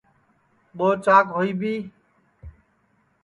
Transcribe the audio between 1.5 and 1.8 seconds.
بھی